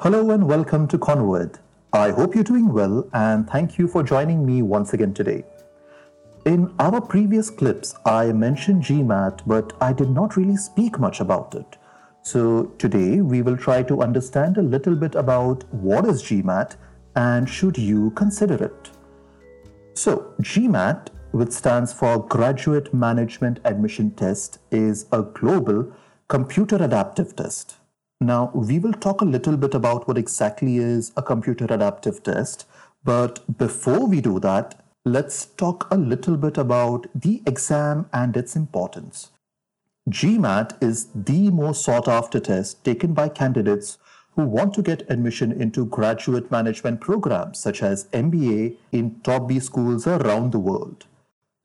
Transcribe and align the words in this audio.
Hello 0.00 0.30
and 0.32 0.48
welcome 0.48 0.88
to 0.88 0.98
Conward. 0.98 1.60
I 1.92 2.10
hope 2.10 2.34
you're 2.34 2.42
doing 2.42 2.72
well 2.72 3.08
and 3.12 3.48
thank 3.48 3.78
you 3.78 3.86
for 3.86 4.02
joining 4.02 4.44
me 4.44 4.60
once 4.60 4.92
again 4.92 5.14
today. 5.14 5.44
In 6.44 6.74
our 6.80 7.00
previous 7.00 7.48
clips, 7.48 7.94
I 8.04 8.32
mentioned 8.32 8.82
GMAT, 8.82 9.42
but 9.46 9.72
I 9.80 9.92
did 9.92 10.10
not 10.10 10.36
really 10.36 10.56
speak 10.56 10.98
much 10.98 11.20
about 11.20 11.54
it. 11.54 11.78
So 12.22 12.72
today 12.76 13.20
we 13.20 13.40
will 13.40 13.56
try 13.56 13.84
to 13.84 14.02
understand 14.02 14.58
a 14.58 14.62
little 14.62 14.96
bit 14.96 15.14
about 15.14 15.62
what 15.72 16.06
is 16.06 16.24
GMAT 16.24 16.74
and 17.14 17.48
should 17.48 17.78
you 17.78 18.10
consider 18.10 18.62
it. 18.64 18.90
So 19.94 20.34
GMAT, 20.42 21.10
which 21.30 21.52
stands 21.52 21.92
for 21.92 22.18
Graduate 22.18 22.92
Management 22.92 23.60
Admission 23.64 24.10
Test, 24.10 24.58
is 24.72 25.06
a 25.12 25.22
global 25.22 25.92
computer 26.26 26.76
adaptive 26.82 27.36
test. 27.36 27.76
Now, 28.24 28.50
we 28.54 28.78
will 28.78 28.94
talk 28.94 29.20
a 29.20 29.26
little 29.26 29.58
bit 29.58 29.74
about 29.74 30.08
what 30.08 30.16
exactly 30.16 30.78
is 30.78 31.12
a 31.14 31.22
computer 31.22 31.66
adaptive 31.66 32.22
test, 32.22 32.66
but 33.04 33.58
before 33.58 34.06
we 34.06 34.22
do 34.22 34.40
that, 34.40 34.82
let's 35.04 35.44
talk 35.44 35.86
a 35.90 35.98
little 35.98 36.38
bit 36.38 36.56
about 36.56 37.06
the 37.14 37.42
exam 37.46 38.08
and 38.14 38.34
its 38.34 38.56
importance. 38.56 39.30
GMAT 40.08 40.82
is 40.82 41.08
the 41.14 41.50
most 41.50 41.84
sought 41.84 42.08
after 42.08 42.40
test 42.40 42.82
taken 42.82 43.12
by 43.12 43.28
candidates 43.28 43.98
who 44.36 44.46
want 44.46 44.72
to 44.74 44.82
get 44.82 45.10
admission 45.10 45.52
into 45.52 45.84
graduate 45.84 46.50
management 46.50 47.02
programs 47.02 47.58
such 47.58 47.82
as 47.82 48.06
MBA 48.06 48.76
in 48.90 49.20
top 49.20 49.48
B 49.48 49.60
schools 49.60 50.06
around 50.06 50.52
the 50.52 50.58
world. 50.58 51.04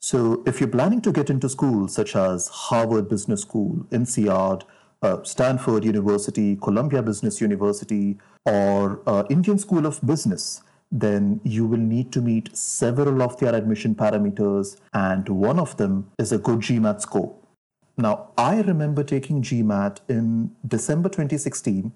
So, 0.02 0.44
if 0.46 0.60
you're 0.60 0.70
planning 0.70 1.02
to 1.02 1.14
get 1.14 1.30
into 1.30 1.48
schools 1.48 1.94
such 1.94 2.18
as 2.18 2.50
Harvard 2.50 3.08
Business 3.08 3.42
School, 3.44 3.86
INSEAD, 3.92 4.64
uh, 5.02 5.24
Stanford 5.24 5.86
University, 5.86 6.56
Columbia 6.56 7.02
Business 7.02 7.42
University, 7.42 8.18
or 8.46 9.02
uh, 9.08 9.24
Indian 9.30 9.58
School 9.58 9.86
of 9.86 10.00
Business, 10.06 10.62
then 10.92 11.40
you 11.44 11.66
will 11.66 11.80
need 11.80 12.12
to 12.12 12.22
meet 12.22 12.56
several 12.56 13.22
of 13.22 13.38
their 13.40 13.54
admission 13.54 13.96
parameters, 13.96 14.78
and 14.94 15.30
one 15.30 15.60
of 15.60 15.78
them 15.78 16.10
is 16.18 16.32
a 16.32 16.38
good 16.38 16.60
GMAT 16.60 17.02
score. 17.02 17.36
Now, 17.98 18.30
I 18.38 18.62
remember 18.62 19.04
taking 19.04 19.42
GMAT 19.42 20.00
in 20.08 20.52
December 20.68 21.10
2016, 21.10 21.92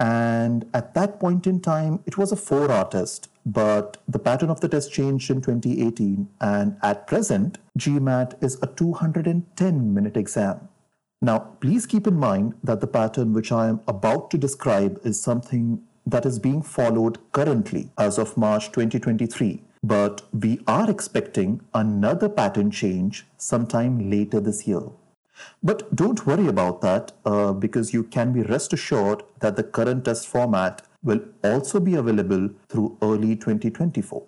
and 0.00 0.64
at 0.72 0.94
that 0.94 1.18
point 1.18 1.46
in 1.46 1.60
time, 1.60 2.00
it 2.06 2.16
was 2.16 2.30
a 2.30 2.36
four 2.36 2.70
hour 2.70 2.88
test, 2.88 3.28
but 3.44 3.96
the 4.06 4.18
pattern 4.18 4.50
of 4.50 4.60
the 4.60 4.68
test 4.68 4.92
changed 4.92 5.30
in 5.30 5.42
2018, 5.42 6.28
and 6.40 6.76
at 6.82 7.06
present, 7.06 7.58
GMAT 7.78 8.42
is 8.42 8.58
a 8.62 8.66
210 8.68 9.94
minute 9.94 10.16
exam. 10.16 10.68
Now, 11.20 11.38
please 11.60 11.84
keep 11.84 12.06
in 12.06 12.16
mind 12.16 12.54
that 12.62 12.80
the 12.80 12.86
pattern 12.86 13.32
which 13.32 13.50
I 13.50 13.68
am 13.68 13.80
about 13.88 14.30
to 14.30 14.38
describe 14.38 15.00
is 15.04 15.20
something 15.20 15.82
that 16.06 16.24
is 16.24 16.38
being 16.38 16.62
followed 16.62 17.18
currently 17.32 17.90
as 17.98 18.18
of 18.18 18.36
March 18.36 18.66
2023. 18.66 19.62
But 19.82 20.22
we 20.32 20.60
are 20.66 20.88
expecting 20.88 21.60
another 21.74 22.28
pattern 22.28 22.70
change 22.70 23.26
sometime 23.36 24.10
later 24.10 24.40
this 24.40 24.66
year. 24.66 24.82
But 25.62 25.94
don't 25.94 26.24
worry 26.26 26.46
about 26.46 26.80
that 26.82 27.12
uh, 27.24 27.52
because 27.52 27.92
you 27.92 28.04
can 28.04 28.32
be 28.32 28.42
rest 28.42 28.72
assured 28.72 29.22
that 29.40 29.56
the 29.56 29.62
current 29.62 30.04
test 30.04 30.26
format 30.26 30.82
will 31.02 31.20
also 31.42 31.80
be 31.80 31.94
available 31.94 32.50
through 32.68 32.96
early 33.02 33.34
2024. 33.36 34.24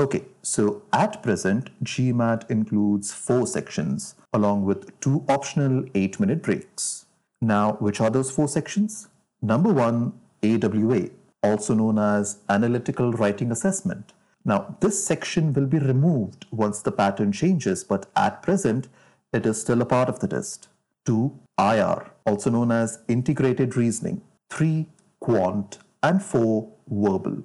Okay, 0.00 0.24
so 0.42 0.82
at 0.92 1.22
present, 1.22 1.70
GMAT 1.84 2.50
includes 2.50 3.12
four 3.12 3.46
sections 3.46 4.16
along 4.34 4.64
with 4.66 4.98
two 5.00 5.24
optional 5.28 5.84
eight 5.94 6.20
minute 6.20 6.42
breaks. 6.42 7.06
Now, 7.40 7.74
which 7.74 8.00
are 8.00 8.10
those 8.10 8.30
four 8.30 8.48
sections? 8.48 9.08
Number 9.40 9.72
one, 9.72 10.12
AWA, 10.42 11.08
also 11.42 11.74
known 11.74 11.98
as 11.98 12.38
Analytical 12.48 13.12
Writing 13.12 13.50
Assessment. 13.50 14.12
Now, 14.44 14.76
this 14.80 15.02
section 15.06 15.52
will 15.54 15.66
be 15.66 15.78
removed 15.78 16.46
once 16.50 16.82
the 16.82 16.92
pattern 16.92 17.32
changes, 17.32 17.82
but 17.84 18.06
at 18.14 18.42
present, 18.42 18.88
it 19.32 19.46
is 19.46 19.60
still 19.60 19.80
a 19.80 19.86
part 19.86 20.08
of 20.08 20.20
the 20.20 20.28
test. 20.28 20.68
2. 21.06 21.32
IR, 21.58 22.10
also 22.26 22.50
known 22.50 22.72
as 22.72 22.98
Integrated 23.08 23.76
Reasoning. 23.76 24.20
3. 24.50 24.86
Quant. 25.20 25.78
And 26.02 26.22
4. 26.22 26.68
Verbal. 26.88 27.44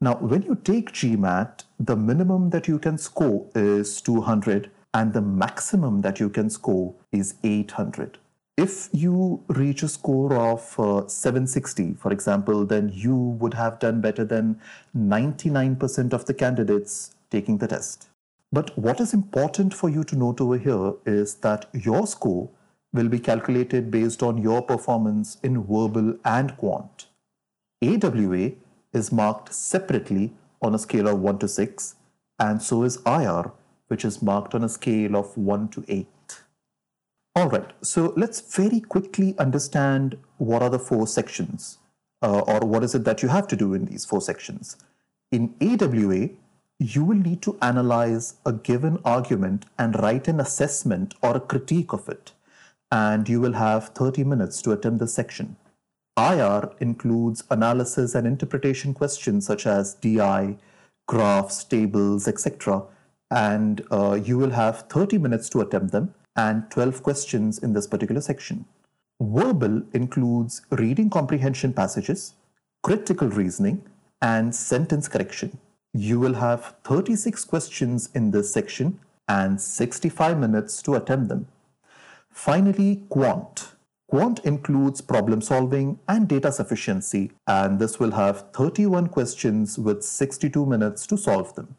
Now, 0.00 0.14
when 0.14 0.42
you 0.42 0.54
take 0.54 0.92
GMAT, 0.92 1.64
the 1.78 1.96
minimum 1.96 2.50
that 2.50 2.68
you 2.68 2.78
can 2.78 2.96
score 2.98 3.46
is 3.54 4.00
200 4.00 4.70
and 4.94 5.12
the 5.12 5.20
maximum 5.20 6.00
that 6.02 6.20
you 6.20 6.28
can 6.28 6.50
score 6.50 6.94
is 7.12 7.34
800. 7.42 8.18
If 8.56 8.88
you 8.92 9.44
reach 9.48 9.82
a 9.82 9.88
score 9.88 10.34
of 10.34 10.74
uh, 10.80 11.06
760, 11.06 11.94
for 11.94 12.12
example, 12.12 12.64
then 12.64 12.90
you 12.92 13.14
would 13.14 13.54
have 13.54 13.78
done 13.78 14.00
better 14.00 14.24
than 14.24 14.60
99% 14.96 16.12
of 16.12 16.24
the 16.26 16.34
candidates 16.34 17.14
taking 17.30 17.58
the 17.58 17.68
test. 17.68 18.08
But 18.50 18.76
what 18.76 18.98
is 18.98 19.14
important 19.14 19.74
for 19.74 19.88
you 19.88 20.02
to 20.04 20.16
note 20.16 20.40
over 20.40 20.58
here 20.58 20.94
is 21.06 21.34
that 21.36 21.66
your 21.72 22.06
score 22.06 22.48
will 22.92 23.08
be 23.08 23.18
calculated 23.18 23.90
based 23.90 24.22
on 24.22 24.38
your 24.38 24.62
performance 24.62 25.36
in 25.42 25.62
verbal 25.62 26.16
and 26.24 26.56
quant. 26.56 27.06
AWA 27.82 28.52
is 28.92 29.12
marked 29.12 29.52
separately 29.54 30.32
on 30.62 30.74
a 30.74 30.78
scale 30.78 31.06
of 31.06 31.20
1 31.20 31.38
to 31.40 31.48
6, 31.48 31.94
and 32.38 32.62
so 32.62 32.82
is 32.82 32.98
IR, 33.06 33.52
which 33.88 34.04
is 34.04 34.22
marked 34.22 34.54
on 34.54 34.64
a 34.64 34.68
scale 34.68 35.16
of 35.16 35.36
1 35.36 35.68
to 35.70 35.84
8. 35.88 36.06
All 37.34 37.48
right, 37.48 37.70
so 37.82 38.12
let's 38.16 38.40
very 38.40 38.80
quickly 38.80 39.34
understand 39.38 40.18
what 40.38 40.62
are 40.62 40.70
the 40.70 40.78
four 40.78 41.06
sections, 41.06 41.78
uh, 42.22 42.40
or 42.40 42.66
what 42.66 42.82
is 42.82 42.94
it 42.94 43.04
that 43.04 43.22
you 43.22 43.28
have 43.28 43.46
to 43.48 43.56
do 43.56 43.74
in 43.74 43.84
these 43.84 44.04
four 44.04 44.20
sections. 44.20 44.76
In 45.30 45.54
AWA, 45.60 46.30
you 46.80 47.04
will 47.04 47.16
need 47.16 47.42
to 47.42 47.58
analyze 47.60 48.34
a 48.46 48.52
given 48.52 48.98
argument 49.04 49.66
and 49.78 50.00
write 50.00 50.28
an 50.28 50.40
assessment 50.40 51.14
or 51.22 51.36
a 51.36 51.40
critique 51.40 51.92
of 51.92 52.08
it, 52.08 52.32
and 52.90 53.28
you 53.28 53.40
will 53.40 53.52
have 53.52 53.90
30 53.90 54.24
minutes 54.24 54.62
to 54.62 54.72
attempt 54.72 55.00
this 55.00 55.14
section. 55.14 55.56
IR 56.16 56.72
includes 56.80 57.44
analysis 57.50 58.14
and 58.16 58.26
interpretation 58.26 58.94
questions 58.94 59.46
such 59.46 59.66
as 59.66 59.94
DI, 59.94 60.56
graphs, 61.06 61.62
tables, 61.62 62.26
etc. 62.26 62.82
And 63.30 63.82
uh, 63.90 64.18
you 64.22 64.38
will 64.38 64.50
have 64.50 64.82
30 64.88 65.18
minutes 65.18 65.48
to 65.50 65.60
attempt 65.60 65.92
them 65.92 66.14
and 66.36 66.70
12 66.70 67.02
questions 67.02 67.58
in 67.58 67.72
this 67.72 67.86
particular 67.86 68.20
section. 68.20 68.64
Verbal 69.20 69.82
includes 69.92 70.62
reading 70.70 71.10
comprehension 71.10 71.72
passages, 71.72 72.34
critical 72.82 73.28
reasoning, 73.28 73.82
and 74.22 74.54
sentence 74.54 75.08
correction. 75.08 75.58
You 75.92 76.20
will 76.20 76.34
have 76.34 76.76
36 76.84 77.44
questions 77.44 78.08
in 78.14 78.30
this 78.30 78.52
section 78.52 79.00
and 79.26 79.60
65 79.60 80.38
minutes 80.38 80.80
to 80.82 80.94
attempt 80.94 81.28
them. 81.28 81.48
Finally, 82.30 83.02
quant 83.08 83.72
Quant 84.08 84.38
includes 84.42 85.02
problem 85.02 85.42
solving 85.42 85.98
and 86.08 86.26
data 86.26 86.50
sufficiency, 86.50 87.30
and 87.46 87.78
this 87.78 88.00
will 88.00 88.12
have 88.12 88.50
31 88.54 89.08
questions 89.08 89.78
with 89.78 90.02
62 90.02 90.64
minutes 90.64 91.06
to 91.08 91.18
solve 91.18 91.54
them. 91.56 91.76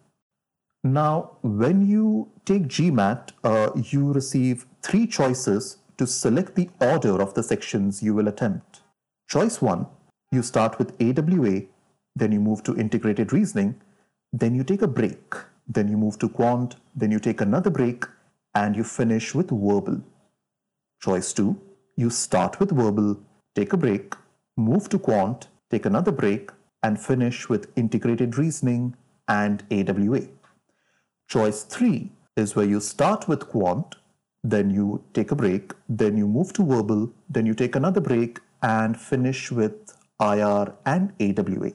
Now, 0.83 1.31
when 1.41 1.85
you 1.85 2.31
take 2.45 2.67
GMAT, 2.67 3.31
uh, 3.43 3.71
you 3.75 4.13
receive 4.13 4.65
three 4.81 5.05
choices 5.07 5.77
to 5.97 6.07
select 6.07 6.55
the 6.55 6.69
order 6.79 7.21
of 7.21 7.33
the 7.33 7.43
sections 7.43 8.01
you 8.01 8.13
will 8.15 8.29
attempt. 8.29 8.79
Choice 9.27 9.61
1, 9.61 9.85
you 10.31 10.41
start 10.41 10.79
with 10.79 10.93
AWA, 11.01 11.63
then 12.15 12.31
you 12.31 12.39
move 12.39 12.63
to 12.63 12.77
integrated 12.77 13.33
reasoning, 13.33 13.75
then 14.31 14.55
you 14.55 14.63
take 14.63 14.81
a 14.81 14.87
break, 14.87 15.35
then 15.67 15.89
you 15.89 15.97
move 15.97 16.17
to 16.19 16.29
quant, 16.29 16.77
then 16.95 17.11
you 17.11 17.19
take 17.19 17.41
another 17.41 17.69
break, 17.69 18.05
and 18.55 18.77
you 18.77 18.85
finish 18.85 19.35
with 19.35 19.49
verbal. 19.49 20.01
Choice 21.01 21.33
2, 21.33 21.59
you 21.97 22.09
start 22.09 22.59
with 22.61 22.71
verbal, 22.71 23.19
take 23.53 23.73
a 23.73 23.77
break, 23.77 24.15
move 24.55 24.87
to 24.87 24.97
quant, 24.97 25.49
take 25.69 25.85
another 25.85 26.13
break, 26.13 26.51
and 26.83 26.97
finish 26.97 27.49
with 27.49 27.69
integrated 27.75 28.37
reasoning 28.37 28.95
and 29.27 29.63
AWA. 29.69 30.21
Choice 31.29 31.61
3 31.63 32.09
is 32.37 32.55
where 32.55 32.65
you 32.65 32.79
start 32.79 33.27
with 33.27 33.47
quant, 33.47 33.95
then 34.43 34.71
you 34.71 35.03
take 35.13 35.29
a 35.29 35.35
break, 35.35 35.73
then 35.87 36.17
you 36.17 36.27
move 36.27 36.53
to 36.53 36.63
verbal, 36.65 37.11
then 37.29 37.45
you 37.45 37.53
take 37.53 37.75
another 37.75 38.01
break, 38.01 38.39
and 38.63 38.99
finish 38.99 39.51
with 39.51 39.95
IR 40.19 40.73
and 40.87 41.13
AWA. 41.19 41.71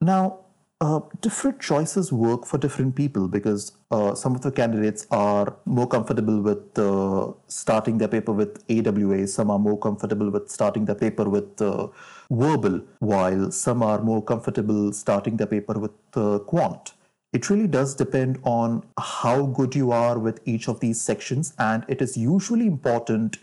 Now, 0.00 0.38
uh, 0.80 1.00
different 1.20 1.60
choices 1.60 2.12
work 2.12 2.46
for 2.46 2.56
different 2.56 2.96
people 2.96 3.28
because 3.28 3.72
uh, 3.90 4.14
some 4.14 4.34
of 4.34 4.40
the 4.40 4.50
candidates 4.50 5.06
are 5.10 5.54
more 5.66 5.86
comfortable 5.86 6.40
with 6.40 6.78
uh, 6.78 7.30
starting 7.46 7.98
their 7.98 8.08
paper 8.08 8.32
with 8.32 8.64
AWA, 8.70 9.26
some 9.26 9.50
are 9.50 9.58
more 9.58 9.78
comfortable 9.78 10.30
with 10.30 10.50
starting 10.50 10.86
their 10.86 10.96
paper 10.96 11.28
with 11.28 11.60
uh, 11.60 11.88
verbal, 12.30 12.80
while 13.00 13.50
some 13.50 13.82
are 13.82 14.00
more 14.00 14.22
comfortable 14.22 14.92
starting 14.94 15.36
their 15.36 15.46
paper 15.46 15.78
with 15.78 15.92
uh, 16.14 16.38
quant. 16.38 16.94
It 17.34 17.50
really 17.50 17.66
does 17.66 17.96
depend 17.96 18.38
on 18.44 18.84
how 18.96 19.46
good 19.46 19.74
you 19.74 19.90
are 19.90 20.20
with 20.20 20.40
each 20.46 20.68
of 20.68 20.78
these 20.78 21.00
sections, 21.00 21.52
and 21.58 21.84
it 21.88 22.00
is 22.00 22.16
usually 22.16 22.68
important 22.68 23.38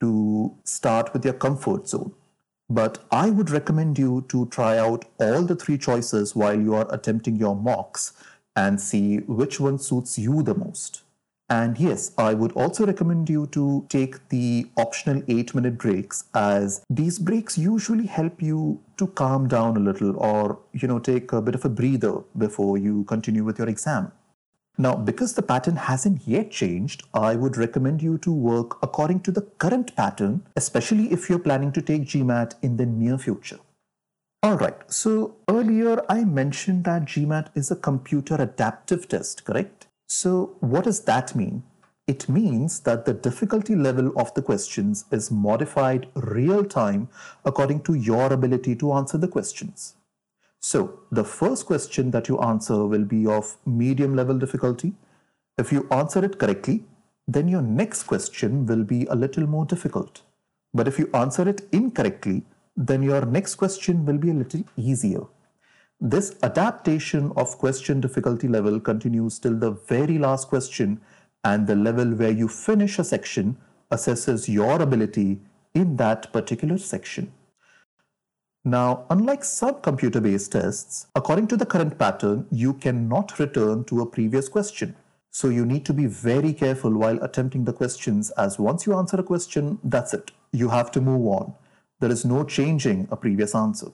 to 0.00 0.56
start 0.64 1.12
with 1.12 1.26
your 1.26 1.34
comfort 1.34 1.86
zone. 1.86 2.14
But 2.70 3.04
I 3.12 3.28
would 3.28 3.50
recommend 3.50 3.98
you 3.98 4.24
to 4.28 4.46
try 4.46 4.78
out 4.78 5.04
all 5.18 5.42
the 5.42 5.54
three 5.54 5.76
choices 5.76 6.34
while 6.34 6.58
you 6.58 6.74
are 6.74 6.92
attempting 6.92 7.36
your 7.36 7.54
mocks 7.54 8.14
and 8.56 8.80
see 8.80 9.18
which 9.18 9.60
one 9.60 9.78
suits 9.78 10.18
you 10.18 10.42
the 10.42 10.54
most. 10.54 11.03
And 11.50 11.78
yes, 11.78 12.12
I 12.16 12.32
would 12.32 12.52
also 12.52 12.86
recommend 12.86 13.28
you 13.28 13.46
to 13.48 13.84
take 13.90 14.28
the 14.30 14.66
optional 14.78 15.22
eight 15.28 15.54
minute 15.54 15.76
breaks 15.76 16.24
as 16.34 16.84
these 16.88 17.18
breaks 17.18 17.58
usually 17.58 18.06
help 18.06 18.40
you 18.40 18.80
to 18.96 19.08
calm 19.08 19.46
down 19.46 19.76
a 19.76 19.80
little 19.80 20.16
or, 20.16 20.58
you 20.72 20.88
know, 20.88 20.98
take 20.98 21.32
a 21.32 21.42
bit 21.42 21.54
of 21.54 21.64
a 21.64 21.68
breather 21.68 22.22
before 22.38 22.78
you 22.78 23.04
continue 23.04 23.44
with 23.44 23.58
your 23.58 23.68
exam. 23.68 24.10
Now, 24.76 24.96
because 24.96 25.34
the 25.34 25.42
pattern 25.42 25.76
hasn't 25.76 26.26
yet 26.26 26.50
changed, 26.50 27.04
I 27.12 27.36
would 27.36 27.56
recommend 27.56 28.02
you 28.02 28.18
to 28.18 28.32
work 28.32 28.78
according 28.82 29.20
to 29.20 29.30
the 29.30 29.42
current 29.42 29.94
pattern, 29.94 30.42
especially 30.56 31.12
if 31.12 31.28
you're 31.28 31.38
planning 31.38 31.70
to 31.72 31.82
take 31.82 32.06
GMAT 32.06 32.54
in 32.62 32.76
the 32.76 32.86
near 32.86 33.18
future. 33.18 33.60
Alright, 34.44 34.92
so 34.92 35.36
earlier 35.48 36.04
I 36.08 36.24
mentioned 36.24 36.84
that 36.84 37.04
GMAT 37.04 37.48
is 37.54 37.70
a 37.70 37.76
computer 37.76 38.34
adaptive 38.34 39.08
test, 39.08 39.44
correct? 39.44 39.86
So, 40.06 40.56
what 40.60 40.84
does 40.84 41.00
that 41.04 41.34
mean? 41.34 41.62
It 42.06 42.28
means 42.28 42.80
that 42.80 43.06
the 43.06 43.14
difficulty 43.14 43.74
level 43.74 44.12
of 44.18 44.34
the 44.34 44.42
questions 44.42 45.06
is 45.10 45.30
modified 45.30 46.06
real 46.14 46.64
time 46.64 47.08
according 47.44 47.80
to 47.84 47.94
your 47.94 48.30
ability 48.30 48.76
to 48.76 48.92
answer 48.92 49.16
the 49.16 49.28
questions. 49.28 49.94
So 50.60 51.00
the 51.10 51.24
first 51.24 51.64
question 51.66 52.10
that 52.10 52.28
you 52.28 52.38
answer 52.40 52.86
will 52.86 53.04
be 53.04 53.26
of 53.26 53.56
medium 53.66 54.14
level 54.14 54.38
difficulty. 54.38 54.94
If 55.56 55.72
you 55.72 55.86
answer 55.90 56.24
it 56.24 56.38
correctly, 56.38 56.84
then 57.26 57.48
your 57.48 57.62
next 57.62 58.04
question 58.04 58.66
will 58.66 58.84
be 58.84 59.06
a 59.06 59.14
little 59.14 59.46
more 59.46 59.64
difficult. 59.64 60.22
But 60.72 60.88
if 60.88 60.98
you 60.98 61.10
answer 61.14 61.48
it 61.48 61.68
incorrectly, 61.72 62.44
then 62.76 63.02
your 63.02 63.24
next 63.24 63.54
question 63.54 64.04
will 64.04 64.18
be 64.18 64.30
a 64.30 64.34
little 64.34 64.64
easier. 64.76 65.24
This 66.00 66.36
adaptation 66.42 67.32
of 67.36 67.56
question 67.58 68.00
difficulty 68.00 68.48
level 68.48 68.80
continues 68.80 69.38
till 69.38 69.56
the 69.58 69.70
very 69.70 70.18
last 70.18 70.48
question 70.48 71.00
and 71.44 71.66
the 71.66 71.76
level 71.76 72.14
where 72.14 72.30
you 72.30 72.48
finish 72.48 72.98
a 72.98 73.04
section 73.04 73.56
assesses 73.90 74.48
your 74.48 74.82
ability 74.82 75.40
in 75.74 75.96
that 75.96 76.32
particular 76.32 76.78
section. 76.78 77.32
Now, 78.64 79.04
unlike 79.10 79.44
some 79.44 79.82
computer-based 79.82 80.52
tests, 80.52 81.06
according 81.14 81.48
to 81.48 81.56
the 81.56 81.66
current 81.66 81.98
pattern, 81.98 82.46
you 82.50 82.74
cannot 82.74 83.38
return 83.38 83.84
to 83.84 84.00
a 84.00 84.06
previous 84.06 84.48
question. 84.48 84.96
So 85.30 85.48
you 85.48 85.66
need 85.66 85.84
to 85.86 85.92
be 85.92 86.06
very 86.06 86.52
careful 86.54 86.92
while 86.92 87.22
attempting 87.22 87.64
the 87.64 87.72
questions 87.72 88.30
as 88.30 88.58
once 88.58 88.86
you 88.86 88.96
answer 88.96 89.18
a 89.18 89.22
question, 89.22 89.78
that's 89.84 90.14
it. 90.14 90.30
You 90.52 90.70
have 90.70 90.90
to 90.92 91.00
move 91.00 91.26
on. 91.26 91.54
There 92.00 92.10
is 92.10 92.24
no 92.24 92.44
changing 92.44 93.08
a 93.10 93.16
previous 93.16 93.54
answer. 93.54 93.88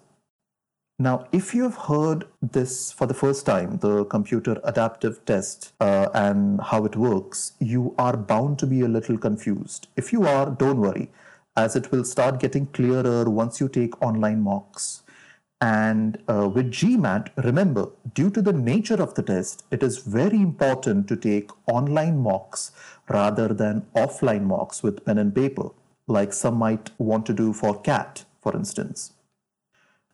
Now, 1.01 1.29
if 1.33 1.55
you 1.55 1.63
have 1.63 1.77
heard 1.77 2.27
this 2.43 2.93
for 2.93 3.07
the 3.07 3.15
first 3.15 3.47
time, 3.47 3.79
the 3.79 4.05
computer 4.05 4.61
adaptive 4.65 5.25
test 5.25 5.73
uh, 5.81 6.11
and 6.13 6.61
how 6.61 6.85
it 6.85 6.95
works, 6.95 7.53
you 7.59 7.95
are 7.97 8.19
bound 8.19 8.59
to 8.59 8.67
be 8.67 8.83
a 8.83 8.89
little 8.89 9.17
confused. 9.17 9.89
If 9.97 10.13
you 10.13 10.27
are, 10.27 10.51
don't 10.51 10.77
worry 10.77 11.09
as 11.57 11.75
it 11.75 11.91
will 11.91 12.05
start 12.05 12.39
getting 12.39 12.67
clearer 12.67 13.31
once 13.31 13.61
you 13.61 13.69
take 13.71 14.03
online 14.03 14.43
mocks. 14.43 15.03
And 15.63 16.19
uh, 16.29 16.51
with 16.55 16.71
GMAT, 16.71 17.31
remember, 17.45 17.89
due 18.13 18.29
to 18.29 18.43
the 18.43 18.53
nature 18.53 19.03
of 19.03 19.15
the 19.15 19.23
test, 19.23 19.65
it 19.71 19.83
is 19.83 20.01
very 20.01 20.43
important 20.43 21.09
to 21.09 21.17
take 21.17 21.51
online 21.67 22.19
mocks 22.19 22.73
rather 23.09 23.49
than 23.49 23.87
offline 23.97 24.43
mocks 24.43 24.83
with 24.83 25.03
pen 25.07 25.17
and 25.17 25.35
paper, 25.35 25.71
like 26.07 26.35
some 26.35 26.57
might 26.57 26.91
want 26.99 27.25
to 27.25 27.33
do 27.33 27.55
for 27.55 27.81
CAT, 27.81 28.27
for 28.43 28.55
instance. 28.55 29.13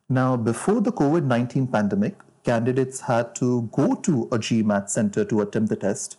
Now, 0.08 0.36
before 0.36 0.80
the 0.80 0.92
COVID 0.92 1.24
19 1.24 1.66
pandemic, 1.66 2.16
candidates 2.44 3.00
had 3.00 3.34
to 3.36 3.68
go 3.72 3.94
to 3.96 4.24
a 4.30 4.38
GMAT 4.38 4.88
center 4.88 5.24
to 5.24 5.40
attempt 5.40 5.68
the 5.68 5.76
test. 5.76 6.16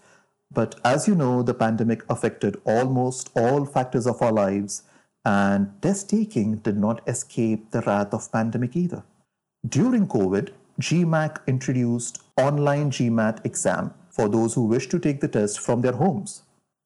But 0.51 0.75
as 0.83 1.07
you 1.07 1.15
know, 1.15 1.41
the 1.41 1.53
pandemic 1.53 2.03
affected 2.09 2.59
almost 2.65 3.29
all 3.35 3.65
factors 3.65 4.05
of 4.05 4.21
our 4.21 4.31
lives, 4.33 4.83
and 5.23 5.71
test 5.81 6.09
taking 6.09 6.57
did 6.57 6.77
not 6.77 7.01
escape 7.07 7.71
the 7.71 7.81
wrath 7.81 8.13
of 8.13 8.31
pandemic 8.31 8.75
either. 8.75 9.03
During 9.67 10.07
COVID, 10.07 10.49
GMAC 10.81 11.47
introduced 11.47 12.21
online 12.37 12.91
GMAT 12.91 13.45
exam 13.45 13.93
for 14.09 14.27
those 14.27 14.53
who 14.53 14.65
wish 14.65 14.87
to 14.89 14.99
take 14.99 15.21
the 15.21 15.27
test 15.27 15.59
from 15.59 15.81
their 15.81 15.93
homes. 15.93 16.43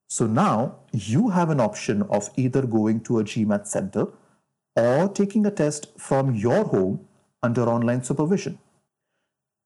So 0.08 0.28
now 0.28 0.76
you 0.92 1.30
have 1.30 1.50
an 1.50 1.60
option 1.60 2.04
of 2.04 2.30
either 2.36 2.62
going 2.64 3.02
to 3.02 3.20
a 3.20 3.24
GMAT 3.24 3.66
center 3.66 4.08
or 4.76 5.10
taking 5.10 5.46
a 5.46 5.52
test 5.52 5.88
from 5.98 6.36
your 6.36 6.66
home 6.66 7.08
under 7.44 7.64
online 7.64 8.04
supervision. 8.04 8.60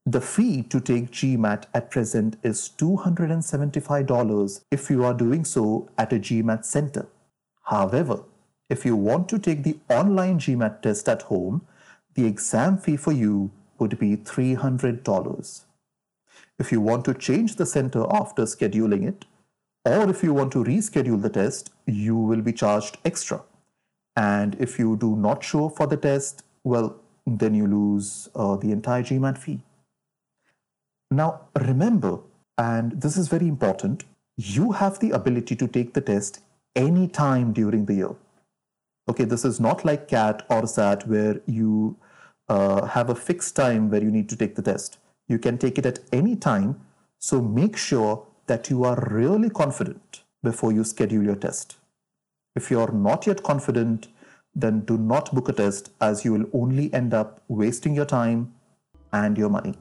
The 0.05 0.21
fee 0.21 0.61
to 0.63 0.79
take 0.79 1.11
GMAT 1.11 1.65
at 1.73 1.89
present 1.89 2.37
is 2.43 2.69
$275 2.77 4.61
if 4.71 4.89
you 4.89 5.03
are 5.03 5.13
doing 5.15 5.43
so 5.43 5.89
at 5.97 6.13
a 6.13 6.19
GMAT 6.19 6.63
center. 6.63 7.07
However, 7.63 8.23
if 8.69 8.85
you 8.85 8.95
want 8.95 9.29
to 9.29 9.39
take 9.39 9.63
the 9.63 9.77
online 9.89 10.39
GMAT 10.39 10.81
test 10.81 11.09
at 11.09 11.23
home, 11.23 11.65
the 12.13 12.25
exam 12.25 12.77
fee 12.77 12.97
for 12.97 13.11
you 13.11 13.51
would 13.79 13.97
be 13.99 14.15
$300. 14.15 15.65
If 16.59 16.71
you 16.71 16.81
want 16.81 17.03
to 17.05 17.13
change 17.13 17.55
the 17.55 17.65
center 17.65 18.05
after 18.11 18.43
scheduling 18.43 19.07
it, 19.07 19.25
or 19.85 20.09
if 20.09 20.23
you 20.23 20.33
want 20.33 20.51
to 20.53 20.63
reschedule 20.63 21.21
the 21.21 21.29
test, 21.29 21.71
you 21.85 22.15
will 22.15 22.41
be 22.41 22.53
charged 22.53 22.97
extra. 23.03 23.41
And 24.15 24.55
if 24.59 24.79
you 24.79 24.95
do 24.95 25.15
not 25.15 25.43
show 25.43 25.69
for 25.69 25.87
the 25.87 25.97
test, 25.97 26.43
well, 26.63 26.95
then 27.25 27.53
you 27.53 27.67
lose 27.67 28.29
uh, 28.35 28.55
the 28.55 28.71
entire 28.71 29.03
GMAT 29.03 29.37
fee. 29.37 29.61
Now, 31.11 31.41
remember, 31.59 32.19
and 32.57 33.01
this 33.01 33.17
is 33.17 33.27
very 33.27 33.47
important, 33.47 34.03
you 34.37 34.71
have 34.71 34.99
the 34.99 35.11
ability 35.11 35.55
to 35.57 35.67
take 35.67 35.93
the 35.93 36.01
test 36.01 36.41
anytime 36.75 37.53
during 37.53 37.85
the 37.85 37.93
year. 37.93 38.15
Okay, 39.07 39.23
this 39.23 39.45
is 39.45 39.59
not 39.59 39.85
like 39.85 40.07
CAT 40.07 40.45
or 40.49 40.65
SAT 40.65 41.07
where 41.07 41.41
you 41.45 41.95
uh, 42.49 42.85
have 42.85 43.09
a 43.09 43.15
fixed 43.15 43.55
time 43.55 43.89
where 43.89 44.01
you 44.01 44.11
need 44.11 44.29
to 44.29 44.35
take 44.35 44.55
the 44.55 44.61
test. 44.61 44.97
You 45.27 45.39
can 45.39 45.57
take 45.57 45.77
it 45.77 45.85
at 45.85 45.99
any 46.11 46.35
time. 46.35 46.81
So 47.19 47.41
make 47.41 47.77
sure 47.77 48.25
that 48.47 48.69
you 48.69 48.83
are 48.83 49.07
really 49.09 49.49
confident 49.49 50.21
before 50.43 50.71
you 50.71 50.83
schedule 50.83 51.23
your 51.23 51.35
test. 51.35 51.77
If 52.55 52.71
you're 52.71 52.91
not 52.91 53.27
yet 53.27 53.43
confident, 53.43 54.07
then 54.55 54.81
do 54.81 54.97
not 54.97 55.33
book 55.35 55.49
a 55.49 55.53
test 55.53 55.91
as 55.99 56.23
you 56.23 56.31
will 56.33 56.45
only 56.53 56.93
end 56.93 57.13
up 57.13 57.41
wasting 57.47 57.93
your 57.93 58.05
time 58.05 58.53
and 59.11 59.37
your 59.37 59.49
money. 59.49 59.75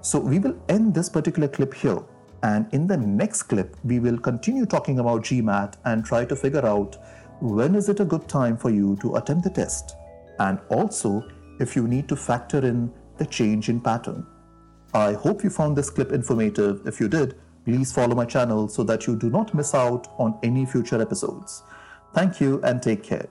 So 0.00 0.18
we 0.18 0.38
will 0.38 0.56
end 0.68 0.94
this 0.94 1.08
particular 1.08 1.48
clip 1.48 1.74
here. 1.74 2.02
And 2.42 2.72
in 2.72 2.86
the 2.86 2.96
next 2.96 3.44
clip, 3.44 3.76
we 3.82 3.98
will 3.98 4.18
continue 4.18 4.66
talking 4.66 5.00
about 5.00 5.22
GMAT 5.22 5.74
and 5.84 6.04
try 6.04 6.24
to 6.24 6.36
figure 6.36 6.64
out 6.64 6.96
when 7.40 7.74
is 7.74 7.88
it 7.88 8.00
a 8.00 8.04
good 8.04 8.28
time 8.28 8.56
for 8.56 8.70
you 8.70 8.96
to 9.00 9.16
attempt 9.16 9.44
the 9.44 9.50
test, 9.50 9.96
and 10.38 10.58
also 10.70 11.24
if 11.60 11.74
you 11.74 11.88
need 11.88 12.08
to 12.08 12.16
factor 12.16 12.58
in 12.58 12.92
the 13.18 13.26
change 13.26 13.68
in 13.68 13.80
pattern. 13.80 14.26
I 14.94 15.14
hope 15.14 15.42
you 15.42 15.50
found 15.50 15.76
this 15.76 15.90
clip 15.90 16.12
informative. 16.12 16.86
If 16.86 17.00
you 17.00 17.08
did, 17.08 17.36
please 17.66 17.92
follow 17.92 18.14
my 18.14 18.24
channel 18.24 18.68
so 18.68 18.84
that 18.84 19.08
you 19.08 19.16
do 19.16 19.28
not 19.28 19.52
miss 19.52 19.74
out 19.74 20.06
on 20.18 20.38
any 20.44 20.64
future 20.64 21.02
episodes. 21.02 21.64
Thank 22.14 22.40
you 22.40 22.60
and 22.62 22.80
take 22.80 23.02
care. 23.02 23.28